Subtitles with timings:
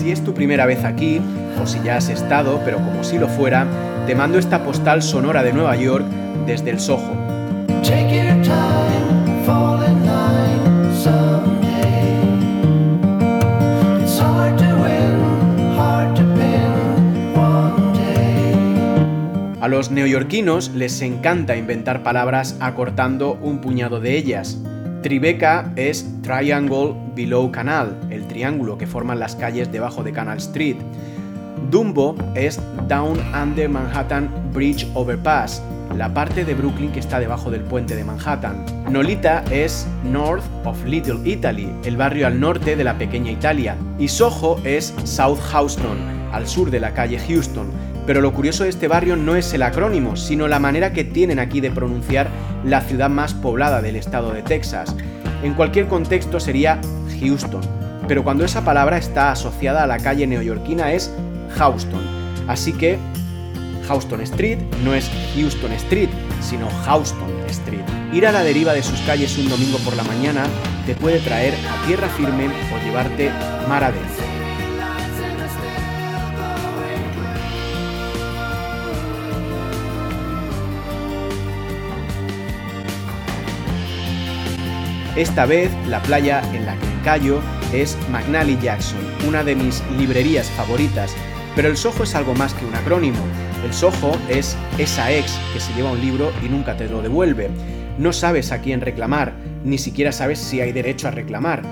[0.00, 1.20] Si es tu primera vez aquí,
[1.62, 3.66] o si ya has estado, pero como si lo fuera,
[4.06, 6.06] te mando esta postal sonora de Nueva York
[6.46, 7.12] desde el Soho.
[19.60, 24.56] A los neoyorquinos les encanta inventar palabras acortando un puñado de ellas.
[25.02, 30.76] Tribeca es Triangle Below Canal, el triángulo que forman las calles debajo de Canal Street.
[31.70, 35.62] Dumbo es Down Under Manhattan Bridge Overpass,
[35.96, 38.66] la parte de Brooklyn que está debajo del puente de Manhattan.
[38.90, 43.76] Nolita es North of Little Italy, el barrio al norte de la pequeña Italia.
[43.98, 45.96] Y Soho es South Houston,
[46.30, 47.70] al sur de la calle Houston,
[48.10, 51.38] pero lo curioso de este barrio no es el acrónimo, sino la manera que tienen
[51.38, 52.28] aquí de pronunciar
[52.64, 54.96] la ciudad más poblada del estado de Texas.
[55.44, 56.80] En cualquier contexto sería
[57.20, 57.60] Houston,
[58.08, 61.14] pero cuando esa palabra está asociada a la calle neoyorquina es
[61.56, 62.00] Houston.
[62.48, 62.98] Así que
[63.86, 67.84] Houston Street no es Houston Street, sino Houston Street.
[68.12, 70.42] Ir a la deriva de sus calles un domingo por la mañana
[70.84, 73.30] te puede traer a tierra firme o llevarte
[73.68, 74.29] mar adentro.
[85.16, 87.40] Esta vez la playa en la que callo
[87.72, 91.14] es McNally Jackson, una de mis librerías favoritas,
[91.56, 93.18] pero el Soho es algo más que un acrónimo.
[93.64, 97.50] El Soho es esa ex que se lleva un libro y nunca te lo devuelve.
[97.98, 99.32] No sabes a quién reclamar,
[99.64, 101.62] ni siquiera sabes si hay derecho a reclamar.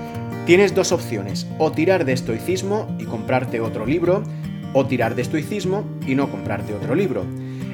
[0.45, 4.21] Tienes dos opciones, o tirar de estoicismo y comprarte otro libro,
[4.73, 7.25] o tirar de estoicismo y no comprarte otro libro.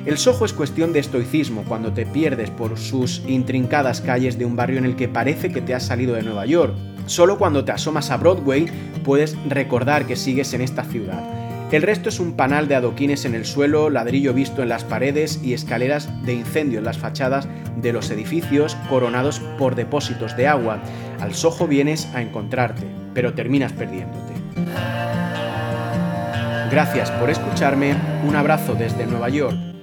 [0.06, 4.56] El Soho es cuestión de estoicismo cuando te pierdes por sus intrincadas calles de un
[4.56, 6.75] barrio en el que parece que te has salido de Nueva York.
[7.08, 8.67] Solo cuando te asomas a Broadway
[9.03, 11.23] puedes recordar que sigues en esta ciudad.
[11.72, 15.42] El resto es un panal de adoquines en el suelo, ladrillo visto en las paredes
[15.44, 17.48] y escaleras de incendio en las fachadas
[17.82, 20.83] de los edificios coronados por depósitos de agua.
[21.20, 24.33] Al Soho vienes a encontrarte, pero terminas perdiéndote.
[26.70, 27.95] Gracias por escucharme,
[28.27, 29.74] un abrazo desde Nueva York